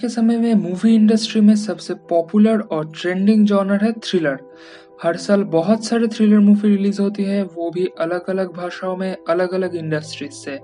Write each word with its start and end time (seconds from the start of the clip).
के 0.00 0.08
समय 0.08 0.36
में 0.36 0.54
मूवी 0.54 0.94
इंडस्ट्री 0.94 1.40
में 1.40 1.56
सबसे 1.56 1.94
पॉपुलर 1.94 2.60
और 2.60 2.92
ट्रेंडिंग 3.00 3.46
जॉनर 3.46 3.84
है 3.84 3.92
थ्रिलर। 3.92 4.38
हर 5.02 5.16
साल 5.16 5.44
बहुत 5.44 5.84
सारे 5.84 6.08
थ्रिलर 6.08 6.38
मूवी 6.38 6.76
रिलीज़ 6.76 7.02
होती 7.02 7.22
है, 7.22 7.42
वो 7.42 7.70
भी 7.70 7.88
अलग 7.98 8.30
अलग 8.30 8.56
भाषाओं 8.56 8.96
में 8.96 9.16
अलग 9.28 9.54
अलग 9.54 9.74
इंडस्ट्रीज़ 9.74 10.32
से। 10.32 10.60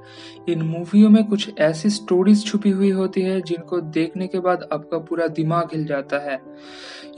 इन 0.49 0.63
मूवियों 0.63 1.11
में 1.11 1.25
कुछ 1.25 1.51
ऐसी 1.59 1.91
स्टोरीज 1.91 2.45
छुपी 2.45 2.71
हुई 2.71 2.91
होती 2.91 3.21
है, 3.21 3.41
जिनको 3.41 3.81
देखने 3.81 4.27
के 4.27 4.41
बाद 4.41 4.69
आपका 4.73 4.99
पूरा 4.99 5.27
दिमाग 5.27 5.69
हिल 5.73 5.87
जाता 5.87 6.19
है। 6.19 6.41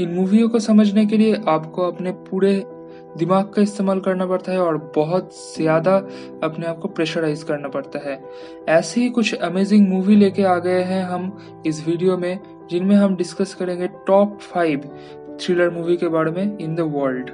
इन 0.01 0.09
मूवियों 0.09 0.49
को 0.49 0.59
समझने 0.59 1.07
के 1.07 1.17
लिए 1.17 1.41
आपको 1.49 1.83
अपने 1.83 2.13
पूरे 2.13 2.65
दिमाग 3.17 3.45
का 3.45 3.63
इस्तेमाल 3.63 4.01
करना 4.01 4.27
पड़ता 4.27 4.53
है 4.53 4.59
और 4.59 4.93
बहुत 4.97 5.31
ज़्यादा 5.57 5.97
अपने 6.43 6.67
आप 6.67 6.79
को 6.79 6.89
प्रेशराइज 6.89 7.43
करना 7.43 7.69
पड़ता 7.69 7.99
है। 7.99 8.21
ऐसी 8.69 9.01
ही 9.01 9.11
कुछ 9.11 9.35
अमेजिंग 9.35 9.89
मूवी 9.89 10.17
लेके 10.17 10.43
आ 10.43 10.59
गए 10.59 10.83
हैं 10.83 11.03
हम 11.05 11.63
इस 11.67 11.87
वीडियो 11.89 12.17
में, 12.17 12.39
जिनमें 12.71 12.97
हम 12.97 13.17
डिस्कस 13.17 13.55
करेंगे 13.55 13.89
टॉप 14.07 14.39
फाइव 14.41 14.91
थ्रिलर 15.41 15.71
मूवी 15.71 15.97
के 15.97 16.09
बारे 16.09 16.31
में 16.31 16.59
इन 16.59 16.75
द 16.75 16.81
वर्ल्ड 16.81 17.31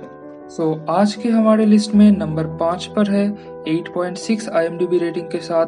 सो 0.50 0.86
आज 0.88 1.14
के 1.14 1.28
हमारे 1.28 1.66
लिस्ट 1.66 1.94
में 1.94 2.10
नंबर 2.10 2.46
पाँच 2.46 2.86
पर 2.86 3.10
है 3.10 3.28
8.6 3.64 4.48
आईएमडीबी 4.48 4.98
रेटिंग 4.98 5.26
के 5.26 5.38
साथ 5.38 5.66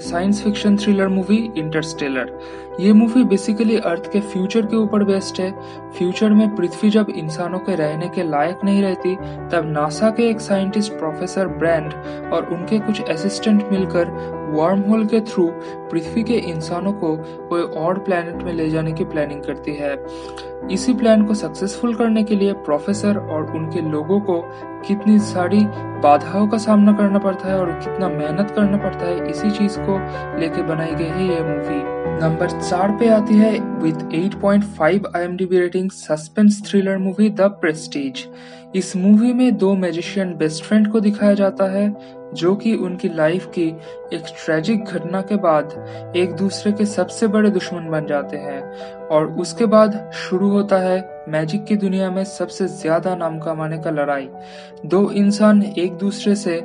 science 0.00 0.42
fiction 0.42 0.76
thriller 0.76 1.08
movie 1.08 1.52
Interstellar 1.56 2.38
ये 2.80 2.92
मूवी 2.92 3.24
बेसिकली 3.24 3.76
अर्थ 3.78 4.12
के 4.12 4.20
फ्यूचर 4.20 4.66
के 4.66 4.76
ऊपर 4.76 5.04
बेस्ड 5.04 5.40
है। 5.40 5.50
फ्यूचर 5.90 6.30
में 6.30 6.56
पृथ्वी 6.56 6.90
जब 6.90 7.06
इंसानों 7.10 7.58
के 7.58 7.74
रहने 7.74 8.08
के 8.08 8.22
लायक 8.22 8.58
नहीं 8.64 8.82
रहती, 8.82 9.14
तब 9.48 9.62
नासा 9.66 10.10
के 10.10 10.28
एक 10.30 10.40
साइंटिस्ट 10.40 10.92
प्रोफेसर 10.92 11.46
ब्रैंड 11.46 11.92
और 12.32 12.48
उनके 12.52 12.78
कुछ 12.78 13.02
असिस्टेंट 13.02 13.64
मिलकर 13.72 14.37
वार्म 14.48 14.80
होल 14.80 15.04
के 15.06 15.20
थ्रू 15.20 15.46
पृथ्वी 15.90 16.22
के 16.22 16.34
इंसानों 16.50 16.92
को 16.92 17.16
कोई 17.48 17.62
और 17.62 17.98
प्लेनेट 17.98 18.42
में 18.42 18.52
ले 18.52 18.68
जाने 18.70 18.92
की 18.92 19.04
प्लानिंग 19.04 19.42
करती 19.42 19.74
है। 19.74 19.96
इसी 20.72 20.94
प्लान 20.94 21.24
को 21.24 21.34
सक्सेसफुल 21.34 21.94
करने 21.94 22.22
के 22.22 22.36
लिए 22.36 22.52
प्रोफेसर 22.52 23.18
और 23.18 23.52
उनके 23.56 23.80
लोगों 23.80 24.20
को 24.20 24.40
कितनी 24.86 25.18
सारी 25.18 25.60
बाधाओं 26.02 26.48
का 26.48 26.58
सामना 26.58 26.92
करना 26.92 27.18
पड़ता 27.18 27.48
है 27.48 27.58
और 27.58 27.72
कितना 27.72 28.08
मेहनत 28.08 28.50
करना 28.50 28.76
पड़ता 28.76 29.06
है, 29.06 29.30
इसी 29.30 29.50
चीज़ 29.50 29.78
को 29.80 29.98
लेके 30.40 30.62
बनाई 30.62 30.94
गई 30.94 31.04
है 31.04 31.28
यह 31.28 31.44
मूवी 31.44 31.97
नंबर 32.08 32.50
चार 32.50 32.90
पे 32.90 33.08
आती 33.08 33.34
है 33.34 33.58
with 33.60 33.98
8.5 34.12 35.06
IMDb 35.16 35.58
rating 35.58 35.90
suspense 35.90 36.70
thriller 36.70 36.98
movie 36.98 37.30
the 37.30 37.40
Prestige 37.40 38.26
इस 38.76 38.96
मूवी 38.96 39.32
में 39.32 39.56
दो 39.56 39.74
मैजिशियन 39.74 40.34
बेस्ट 40.36 40.64
फ्रेंड 40.64 40.92
को 40.92 41.00
दिखाया 41.00 41.34
जाता 41.34 41.64
है, 41.64 41.96
जो 42.34 42.56
कि 42.56 42.74
उनकी 42.74 43.08
लाइफ 43.08 43.46
की 43.46 43.68
एक 44.12 44.22
ट्रेजिक 44.44 44.84
घटना 44.84 45.20
के 45.20 45.36
बाद 45.36 45.74
एक 46.16 46.32
दूसरे 46.32 46.72
के 46.72 46.86
सबसे 46.86 47.26
बड़े 47.26 47.50
दुश्मन 47.50 47.88
बन 47.88 48.06
जाते 48.06 48.36
हैं। 48.36 48.62
और 49.08 49.26
उसके 49.26 49.66
बाद 49.66 50.10
शुरू 50.14 50.48
होता 50.48 50.76
है 50.76 51.17
मैजिक 51.28 51.64
की 51.64 51.76
दुनिया 51.76 52.10
में 52.10 52.22
सबसे 52.26 52.66
ज़्यादा 52.68 53.14
नाम 53.16 53.38
कमाने 53.38 53.78
का 53.78 53.90
लड़ाई। 53.90 54.28
दो 54.86 55.10
इंसान 55.12 55.62
एक 55.62 55.96
दूसरे 55.98 56.34
से 56.36 56.60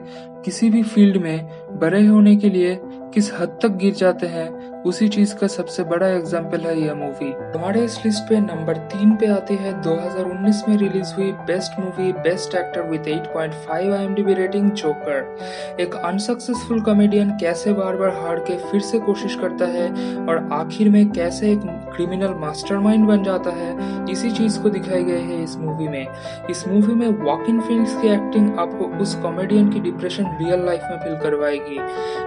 किसी 0.45 0.69
भी 0.69 0.81
फ़ील्ड 0.83 1.17
में 1.17 1.79
बड़े 1.79 2.05
होने 2.05 2.35
के 2.35 2.49
लिए 2.49 2.79
किस 3.13 3.31
हद 3.33 3.57
तक 3.61 3.71
गिर 3.77 3.93
जाते 3.93 4.27
हैं, 4.27 4.47
उसी 4.83 5.07
चीज़ 5.07 5.35
का 5.35 5.47
सबसे 5.47 5.83
बड़ा 5.83 6.07
एग्ज़ाम्पल 6.07 6.61
है 6.61 6.79
यह 6.79 6.93
मूवी 6.95 7.31
हमारे 7.55 7.83
इस 7.85 7.97
लिस्ट 8.05 8.23
पे 8.29 8.39
नंबर 8.39 8.77
तीन 8.93 9.15
पे 9.15 9.27
आती 9.27 9.55
है। 9.55 9.73
2019 9.81 10.63
में 10.69 10.75
रिलीज़ 10.77 11.13
हुई 11.15 11.31
best 11.47 11.79
movie 11.79 12.11
best 12.13 12.55
actor 12.55 12.89
with 12.89 13.07
8.5 13.07 13.91
IMDb 13.91 14.33
rating 14.33 14.69
Joker 14.71 15.77
एक 15.81 15.95
अनसक्सेसफुल 15.95 16.81
कॉमेडियन 16.81 17.29
कैसे 17.41 17.73
बार 17.73 17.95
बार 17.95 18.09
हार 18.15 18.39
के 18.47 18.57
फिर 18.63 18.81
से 18.81 18.99
कोशिश 19.01 19.35
करता 19.41 19.65
है 19.67 19.87
और 20.25 20.49
आखिर 20.53 20.89
में 20.89 21.09
कैसे 21.11 21.51
एक 21.51 21.61
क्रिमिनल 21.95 22.33
मास्टरमाइंड 22.39 23.07
बन 23.07 23.23
जाता 23.23 23.51
है, 23.51 23.71
इसी 24.11 24.31
चीज़ 24.31 24.52
को 24.57 24.69
दिखाई 24.69 25.03
गई 25.03 25.21
है 25.21 25.43
इस 25.43 25.57
मूवी 25.57 25.87
में। 25.87 26.07
इस 26.49 26.67
मूवी 26.67 26.93
में 26.93 27.07
वॉकिन 27.07 27.61
फिनिक्स 27.61 28.01
की 28.01 28.07
एक्टिंग 28.07 28.59
आपको 28.59 28.85
उस 28.85 29.15
कॉमेडियन 29.15 29.69
की 29.69 29.79
डिप्रेशन 29.79 30.25
रियल 30.25 30.65
लाइफ 30.65 30.81
में 30.83 30.97
फील 30.97 31.17
करवाएगी। 31.17 31.77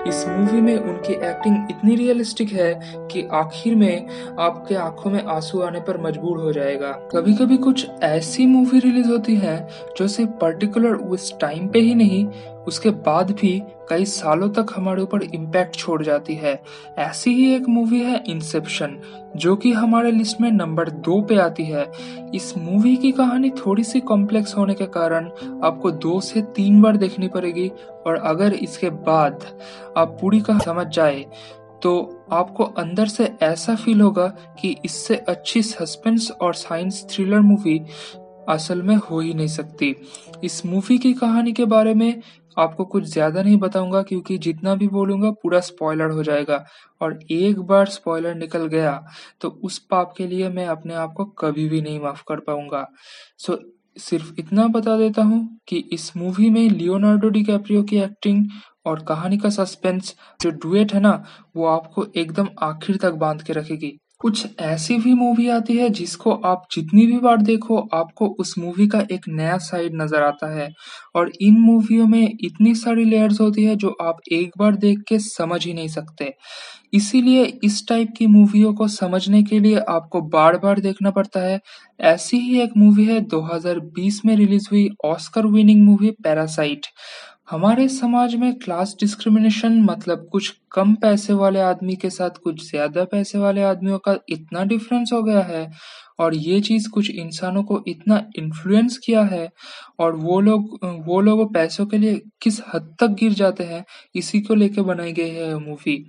इस 0.09 0.25
मूवी 0.29 0.61
में 0.61 0.77
उनकी 0.77 1.13
एक्टिंग 1.13 1.57
इतनी 1.71 1.97
रियलिस्टिक 1.97 2.53
है 2.53 2.81
कि 2.97 3.29
आखिर 3.33 3.75
में 3.75 4.07
आपके 4.39 4.75
आँखों 4.75 5.11
में 5.11 5.25
आँसू 5.25 5.61
आने 5.61 5.81
पर 5.81 6.01
मजबूर 6.01 6.39
हो 6.39 6.53
जाएगा। 6.53 6.93
कभी 6.93 7.35
कभी 7.35 7.57
कुछ 7.57 7.87
ऐसी 8.03 8.47
मूवी 8.47 8.79
रिलीज़ 8.79 9.09
होती 9.09 9.37
है 9.37 9.69
जो 9.97 10.09
सिर्फ़ 10.09 10.31
पर्टिकुलर 10.31 10.95
उस 10.95 11.39
टाइम 11.41 11.69
पे 11.69 11.79
ही 11.79 11.95
नहीं, 11.95 12.27
उसके 12.67 12.91
बाद 12.91 13.31
भी 13.31 13.63
कई 13.89 14.05
सालों 14.05 14.49
तक 14.49 14.67
हमारे 14.77 15.03
ऊपर 15.03 15.23
इम्पैक्ट 15.23 15.77
छोड़ 15.77 16.03
जाती 16.03 16.35
है। 16.35 16.63
ऐसी 16.99 17.31
ही 17.31 17.55
एक 17.55 17.69
मूवी 17.69 18.01
है 18.01 18.23
इंसेप्शन 18.27 18.99
जो 19.37 19.55
कि 19.57 19.73
हमारे 19.73 20.11
लिस्ट 20.11 20.41
में 20.41 20.51
नंबर 20.53 20.91
दो 21.07 21.21
पे 21.21 21.37
आती 21.39 21.65
है। 21.65 21.87
इस 22.35 22.53
मूवी 22.59 22.97
की 22.97 23.13
कहानी 23.13 23.51
थोड़ी 23.59 23.85
सी 23.85 24.01
कॉम्प्लेक्स 24.03 24.57
होने 24.57 24.75
के 24.75 24.87
कारण 24.95 25.31
आपको 25.65 25.91
दो 25.91 26.21
से 26.21 26.43
तीन 26.57 26.81
बार 26.83 26.97
देखनी 26.97 27.29
पड़ेगी 27.29 27.69
और 28.07 28.17
अगर 28.17 28.55
इसके 28.55 28.91
बाद 28.91 29.45
आप 29.97 30.19
पूरी 30.21 30.41
कहानी 30.41 30.65
समझ 30.65 30.87
जाए 30.87 31.25
तो 31.83 32.27
आपको 32.33 32.65
अंदर 32.79 33.07
से 33.07 33.33
ऐसा 33.43 33.75
फील 33.75 34.01
होगा 34.01 34.27
कि 34.61 34.77
इससे 34.85 35.17
अच्छी 35.29 35.63
सस्पेंस 35.63 36.31
और 36.41 36.55
साइंस 36.55 37.05
थ्रिलर 37.11 37.41
मूवी 37.41 37.81
असल 38.49 38.83
में 38.83 38.95
हो 38.97 39.21
ही 39.21 39.35
नहीं 39.35 39.49
सकती। 39.49 39.95
इस 40.45 40.65
मूवी 40.67 40.99
की 40.99 41.13
कहानी 41.13 41.53
के 41.53 41.65
बारे 41.65 41.95
में 41.95 42.21
आपको 42.57 42.85
कुछ 42.87 43.05
ज़्यादा 43.05 43.43
नहीं 43.43 43.57
बताऊँगा 43.59 44.03
क्योंकि 44.03 44.39
जितना 44.39 44.75
भी 44.75 44.89
बोलूँगा 44.89 45.31
पूरा 45.43 45.61
स्पॉइलर 45.63 46.11
हो 46.11 46.23
जाएगा। 46.23 46.65
और 47.01 47.19
एक 47.33 47.61
बार 47.63 47.87
स्पॉइलर 47.89 48.35
निकल 48.37 48.67
गया 48.69 48.93
तो 49.41 49.49
उस 49.65 49.79
पाप 49.91 50.15
के 50.17 50.27
लिए 50.27 50.49
मैं 50.51 50.67
अपने 50.69 50.95
आप 50.97 51.13
को 51.17 51.25
कभी 51.41 51.69
भी 51.69 51.81
नहीं 51.83 52.01
माफ़ 52.01 52.23
कर 52.29 52.41
पाऊँगा। 52.43 52.87
सो 53.39 53.53
so, 53.53 53.59
सिर्फ़ 53.99 54.33
इतना 54.39 54.67
बता 54.69 54.97
देता 54.99 55.23
हूँ 55.23 55.41
कि 55.69 55.79
इस 55.93 56.11
मूवी 56.17 56.51
में 56.51 56.69
लियोनार्डो 56.71 57.29
डी 57.31 57.43
कैप्रियो 57.45 57.83
की 57.85 57.99
एक्टिंग 58.01 58.45
और 58.87 59.03
कहानी 59.05 59.39
का 59.39 59.51
सस्पेंस 59.51 60.15
जो 60.41 60.51
डुएट 60.63 60.93
है 60.95 61.01
ना 61.01 61.23
वो 61.57 61.67
आपको 61.69 62.07
एकदम 62.17 62.49
आखिर 62.63 62.97
तक 62.99 63.13
बाँध 63.17 63.43
के 63.43 63.53
रखेगी। 63.53 63.99
कुछ 64.21 64.47
ऐसी 64.61 64.97
भी 64.99 65.13
मूवी 65.15 65.49
आती 65.49 65.77
है 65.77 65.89
जिसको 65.91 66.33
आप 66.45 66.63
जितनी 66.73 67.07
भी 67.07 67.19
बार 67.19 67.43
देखो, 67.43 67.77
आपको 67.95 68.27
उस 68.41 68.55
मूवी 68.59 68.87
का 68.89 69.01
एक 69.13 69.29
नया 69.29 69.57
साइड 69.59 69.93
नज़र 69.95 70.23
आता 70.23 70.55
है। 70.55 70.69
और 71.15 71.33
इन 71.41 71.59
मूवियों 71.61 72.07
में 72.07 72.23
इतनी 72.45 72.75
सारी 72.75 73.05
लेयर्स 73.05 73.41
होती 73.41 73.65
है 73.65 73.77
जो 73.77 73.97
आप 74.03 74.17
एक 74.33 74.53
बार 74.59 74.77
देख 74.77 74.99
के 75.09 75.19
समझ 75.19 75.65
ही 75.67 75.75
नहीं 75.75 75.89
सकते। 75.89 76.33
इसीलिए 76.93 77.45
इस 77.65 77.83
टाइप 77.89 78.09
की 78.19 78.27
मूवियों 78.27 78.75
को 78.75 78.89
समझने 78.89 79.43
के 79.43 79.59
लिए 79.61 79.79
आपको 79.89 80.21
बार 80.29 80.59
बार 80.59 80.81
देखना 80.81 81.11
पड़ता 81.11 81.41
है। 81.41 81.61
ऐसी 82.01 82.37
ही 82.37 82.61
एक 82.61 82.77
मूवी 82.77 83.05
है 83.05 83.21
2020 83.21 84.21
में 84.27 84.37
रिलीज़ 84.37 84.69
हुई 84.71 84.89
ऑस्कर 85.05 85.47
विनिंग 85.47 85.85
मूवी 85.85 86.11
पैरासाइट 86.11 86.87
हमारे 87.49 87.87
समाज 87.89 88.35
में 88.35 88.53
क्लास 88.59 88.95
डिस्क्रिमिनेशन 89.01 89.81
मतलब 89.83 90.29
कुछ 90.33 90.53
कम 90.73 90.95
पैसे 90.95 91.33
वाले 91.33 91.61
आदमी 91.61 91.95
के 91.97 92.11
साथ 92.11 92.39
कुछ 92.45 92.63
ज़्यादा 92.71 93.05
पैसे 93.05 93.39
वाले 93.39 93.63
आदमियों 93.63 93.99
का 93.99 94.17
इतना 94.29 94.65
डिफरेंस 94.65 95.11
हो 95.13 95.23
गया 95.23 95.43
है 95.43 95.71
और 96.21 96.35
ये 96.35 96.61
चीज़ 96.61 96.89
कुछ 96.91 97.11
इंसानों 97.11 97.63
को 97.65 97.83
इतना 97.89 98.21
इन्फ्लुएंस 98.39 98.97
किया 98.99 99.23
है 99.25 99.49
और 99.99 100.17
वो 100.17 100.41
लोग 100.41 100.79
वो 101.07 101.21
लोग 101.21 101.53
पैसों 101.55 101.87
के 101.87 101.99
लिए 101.99 102.21
किस 102.43 102.61
हद 102.75 102.95
तक 103.01 103.17
गिर 103.21 103.33
जाते 103.35 103.65
हैं, 103.65 103.85
इसी 104.15 104.41
को 104.41 104.55
लेकर 104.55 104.83
बनाई 104.83 105.13
गई 105.13 105.31
है 105.31 105.55
मूवी 105.59 106.05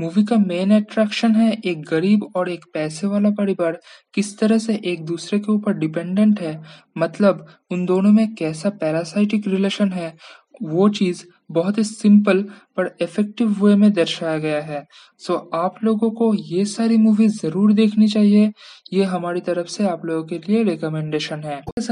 मूवी 0.00 0.22
का 0.24 0.36
मेन 0.38 0.74
अट्रैक्शन 0.74 1.34
है 1.34 1.50
एक 1.66 1.80
गरीब 1.84 2.24
और 2.36 2.48
एक 2.48 2.64
पैसे 2.74 3.06
वाला 3.06 3.30
परिवार 3.38 3.78
किस 4.14 4.38
तरह 4.38 4.58
से 4.58 4.74
एक 4.84 5.04
दूसरे 5.04 5.38
के 5.38 5.52
ऊपर 5.52 5.72
डिपेंडेंट 5.78 6.40
है। 6.40 6.60
मतलब 6.98 7.46
उन 7.70 7.84
दोनों 7.86 8.12
में 8.12 8.34
कैसा 8.34 8.70
पैरासाइटिक 8.80 9.48
रिलेशन 9.48 9.92
है 9.92 10.14
वो 10.62 10.88
चीज़ 10.88 11.24
बहुत 11.50 11.78
ही 11.78 11.84
सिंपल 11.84 12.42
पर 12.76 12.96
इफ़ेक्टिव 13.02 13.64
वे 13.64 13.74
में 13.76 13.92
दर्शाया 13.92 14.38
गया 14.38 14.60
है। 14.60 14.86
सो 15.18 15.32
so, 15.34 15.40
आप 15.54 15.74
लोगों 15.84 16.10
को 16.10 16.34
ये 16.34 16.64
सारी 16.64 16.96
मूवी 16.96 17.28
ज़रूर 17.28 17.72
देखनी 17.72 18.08
चाहिए। 18.08 18.52
ये 18.92 19.04
हमारी 19.04 19.40
तरफ़ 19.40 19.66
से 19.66 19.86
आप 19.88 20.04
लोगों 20.04 20.24
के 20.24 20.38
लिए 20.38 20.62
रिकमेंडेशन 20.62 21.40
है। 21.40 21.62